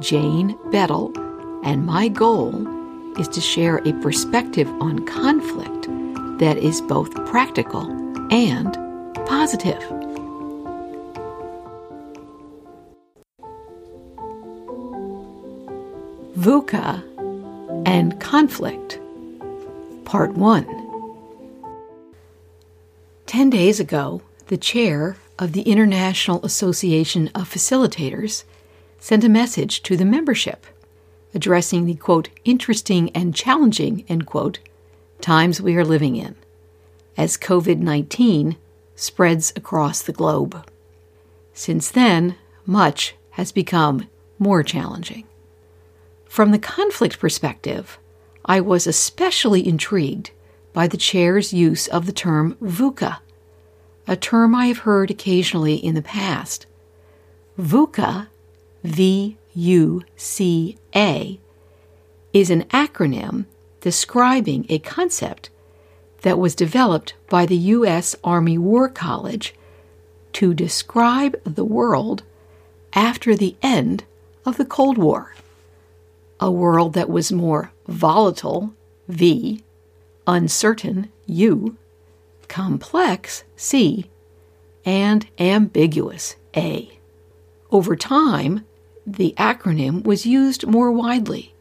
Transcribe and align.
Jane 0.00 0.56
Bettel, 0.70 1.12
and 1.64 1.84
my 1.84 2.08
goal 2.08 2.66
is 3.18 3.26
to 3.28 3.40
share 3.40 3.78
a 3.78 3.92
perspective 3.94 4.68
on 4.80 5.04
conflict 5.06 5.88
that 6.38 6.56
is 6.56 6.80
both 6.82 7.12
practical 7.26 7.82
and 8.32 8.74
positive. 9.26 9.82
VUCA 16.36 17.02
and 17.84 18.20
Conflict, 18.20 19.00
Part 20.04 20.34
1. 20.34 20.64
Ten 23.26 23.50
days 23.50 23.80
ago, 23.80 24.22
the 24.46 24.56
chair 24.56 25.16
of 25.40 25.52
the 25.52 25.62
International 25.62 26.44
Association 26.44 27.28
of 27.34 27.50
Facilitators 27.50 28.44
sent 28.98 29.24
a 29.24 29.28
message 29.28 29.82
to 29.82 29.96
the 29.96 30.04
membership 30.04 30.66
addressing 31.34 31.86
the 31.86 31.94
quote, 31.94 32.28
interesting 32.44 33.10
and 33.10 33.34
challenging, 33.34 34.04
end 34.08 34.26
quote, 34.26 34.58
times 35.20 35.60
we 35.60 35.76
are 35.76 35.84
living 35.84 36.16
in 36.16 36.34
as 37.16 37.36
COVID 37.36 37.78
19 37.78 38.56
spreads 38.94 39.52
across 39.56 40.02
the 40.02 40.12
globe. 40.12 40.68
Since 41.52 41.90
then, 41.90 42.36
much 42.64 43.14
has 43.30 43.52
become 43.52 44.08
more 44.38 44.62
challenging. 44.62 45.24
From 46.26 46.50
the 46.50 46.58
conflict 46.58 47.18
perspective, 47.18 47.98
I 48.44 48.60
was 48.60 48.86
especially 48.86 49.66
intrigued 49.66 50.30
by 50.72 50.86
the 50.86 50.96
chair's 50.96 51.52
use 51.52 51.88
of 51.88 52.06
the 52.06 52.12
term 52.12 52.56
VUCA, 52.62 53.18
a 54.06 54.16
term 54.16 54.54
I 54.54 54.66
have 54.66 54.78
heard 54.78 55.10
occasionally 55.10 55.74
in 55.74 55.94
the 55.94 56.02
past. 56.02 56.66
VUCA 57.58 58.28
V 58.84 59.36
U 59.54 60.04
C 60.16 60.78
A, 60.94 61.40
is 62.32 62.50
an 62.50 62.62
acronym 62.64 63.46
describing 63.80 64.66
a 64.68 64.78
concept 64.78 65.50
that 66.22 66.38
was 66.38 66.54
developed 66.54 67.14
by 67.28 67.46
the 67.46 67.56
U.S. 67.56 68.14
Army 68.22 68.58
War 68.58 68.88
College 68.88 69.54
to 70.34 70.52
describe 70.54 71.36
the 71.44 71.64
world 71.64 72.22
after 72.92 73.34
the 73.34 73.56
end 73.62 74.04
of 74.44 74.56
the 74.56 74.64
Cold 74.64 74.98
War. 74.98 75.34
A 76.40 76.50
world 76.50 76.92
that 76.94 77.10
was 77.10 77.32
more 77.32 77.72
volatile, 77.86 78.72
V, 79.08 79.62
uncertain, 80.26 81.10
U, 81.26 81.76
complex, 82.46 83.44
C, 83.56 84.08
and 84.84 85.26
ambiguous, 85.38 86.36
A. 86.56 86.98
Over 87.70 87.96
time, 87.96 88.64
the 89.16 89.34
acronym 89.38 90.04
was 90.04 90.26
used 90.26 90.66
more 90.66 90.92
widely, 90.92 91.54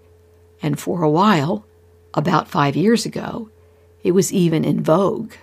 and 0.61 0.79
for 0.79 1.01
a 1.01 1.09
while, 1.09 1.65
about 2.13 2.47
five 2.47 2.75
years 2.75 3.05
ago, 3.05 3.49
it 4.03 4.11
was 4.11 4.33
even 4.33 4.65
in 4.65 4.83
vogue. 4.83 5.33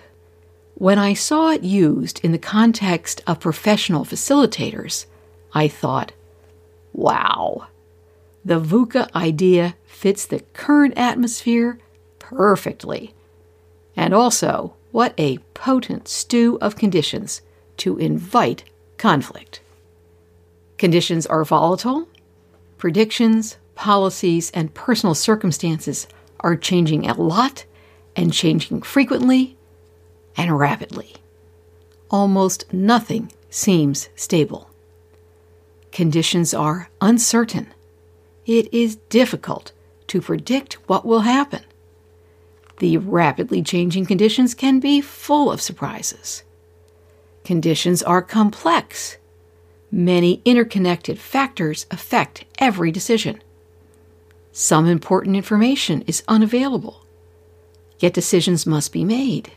When 0.75 0.99
I 0.99 1.13
saw 1.13 1.49
it 1.49 1.63
used 1.63 2.23
in 2.23 2.31
the 2.31 2.37
context 2.37 3.21
of 3.25 3.39
professional 3.39 4.05
facilitators, 4.05 5.05
I 5.53 5.67
thought, 5.67 6.11
wow, 6.93 7.67
the 8.43 8.59
VUCA 8.59 9.09
idea 9.15 9.75
fits 9.85 10.25
the 10.25 10.41
current 10.53 10.93
atmosphere 10.97 11.79
perfectly. 12.19 13.13
And 13.95 14.13
also, 14.13 14.75
what 14.91 15.13
a 15.17 15.39
potent 15.53 16.07
stew 16.07 16.57
of 16.61 16.75
conditions 16.75 17.41
to 17.77 17.97
invite 17.97 18.63
conflict. 18.97 19.61
Conditions 20.85 21.25
are 21.25 21.43
volatile. 21.43 22.07
Predictions, 22.77 23.57
policies, 23.73 24.51
and 24.51 24.71
personal 24.75 25.15
circumstances 25.15 26.07
are 26.41 26.55
changing 26.55 27.09
a 27.09 27.19
lot 27.19 27.65
and 28.15 28.31
changing 28.31 28.83
frequently 28.83 29.57
and 30.37 30.59
rapidly. 30.59 31.15
Almost 32.11 32.71
nothing 32.71 33.31
seems 33.49 34.09
stable. 34.15 34.69
Conditions 35.91 36.53
are 36.53 36.91
uncertain. 37.01 37.73
It 38.45 38.71
is 38.71 38.97
difficult 39.09 39.71
to 40.05 40.21
predict 40.21 40.75
what 40.87 41.03
will 41.03 41.21
happen. 41.21 41.63
The 42.77 42.97
rapidly 42.97 43.63
changing 43.63 44.05
conditions 44.05 44.53
can 44.53 44.79
be 44.79 45.01
full 45.01 45.51
of 45.51 45.63
surprises. 45.63 46.43
Conditions 47.43 48.03
are 48.03 48.21
complex 48.21 49.17
Many 49.91 50.41
interconnected 50.45 51.19
factors 51.19 51.85
affect 51.91 52.45
every 52.57 52.91
decision. 52.91 53.41
Some 54.51 54.87
important 54.87 55.35
information 55.35 56.01
is 56.07 56.23
unavailable, 56.27 57.05
yet 57.99 58.13
decisions 58.13 58.65
must 58.65 58.91
be 58.91 59.03
made. 59.03 59.51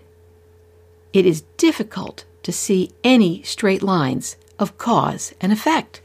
It 1.13 1.25
is 1.25 1.43
difficult 1.57 2.25
to 2.43 2.53
see 2.53 2.91
any 3.03 3.43
straight 3.43 3.83
lines 3.83 4.37
of 4.59 4.79
cause 4.79 5.35
and 5.41 5.53
effect. 5.53 6.01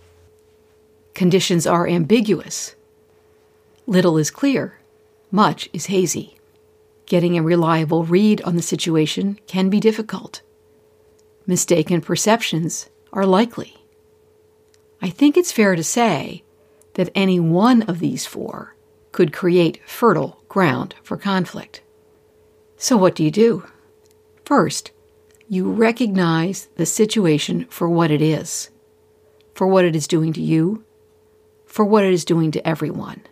Conditions 1.13 1.67
are 1.67 1.87
ambiguous. 1.87 2.75
Little 3.85 4.17
is 4.17 4.31
clear, 4.31 4.79
much 5.31 5.69
is 5.73 5.87
hazy. 5.87 6.37
Getting 7.05 7.37
a 7.37 7.43
reliable 7.43 8.05
read 8.05 8.41
on 8.43 8.55
the 8.55 8.61
situation 8.61 9.39
can 9.47 9.69
be 9.69 9.79
difficult. 9.79 10.41
Mistaken 11.45 11.99
perceptions 11.99 12.89
are 13.11 13.25
likely. 13.25 13.82
I 15.03 15.09
think 15.09 15.35
it's 15.35 15.51
fair 15.51 15.75
to 15.75 15.83
say 15.83 16.45
that 16.93 17.09
any 17.13 17.37
one 17.37 17.81
of 17.83 17.99
these 17.99 18.25
four 18.25 18.77
could 19.11 19.33
create 19.33 19.81
fertile 19.85 20.41
ground 20.47 20.95
for 21.03 21.17
conflict. 21.17 21.81
So, 22.77 22.95
what 22.95 23.13
do 23.13 23.25
you 23.25 23.29
do? 23.29 23.65
First, 24.45 24.91
you 25.49 25.69
recognize 25.69 26.69
the 26.77 26.85
situation 26.85 27.65
for 27.69 27.89
what 27.89 28.11
it 28.11 28.21
is, 28.21 28.69
for 29.53 29.67
what 29.67 29.83
it 29.83 29.93
is 29.93 30.07
doing 30.07 30.31
to 30.33 30.41
you, 30.41 30.85
for 31.65 31.83
what 31.83 32.05
it 32.05 32.13
is 32.13 32.23
doing 32.23 32.51
to 32.51 32.65
everyone. 32.65 33.23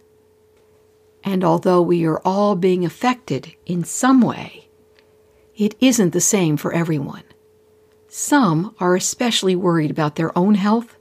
And 1.24 1.42
although 1.42 1.82
we 1.82 2.06
are 2.06 2.20
all 2.26 2.58
being 2.58 2.84
affected 2.84 3.56
in 3.66 3.86
some 3.86 4.20
way, 4.20 4.68
it 5.56 5.76
isn't 5.80 6.12
the 6.12 6.20
same 6.20 6.58
for 6.58 6.74
everyone. 6.74 7.24
Some 8.10 8.76
are 8.78 8.98
especially 8.98 9.56
worried 9.56 9.90
about 9.90 10.18
their 10.18 10.38
own 10.38 10.56
health 10.56 10.98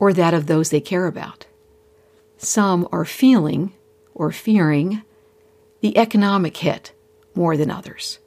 or 0.00 0.12
that 0.14 0.34
of 0.34 0.46
those 0.46 0.70
they 0.70 0.80
care 0.80 1.06
about. 1.06 1.46
Some 2.38 2.88
are 2.90 3.04
feeling 3.04 3.74
or 4.14 4.32
fearing 4.32 5.02
the 5.82 5.96
economic 5.96 6.56
hit 6.56 6.92
more 7.34 7.56
than 7.56 7.70
others. 7.70 8.18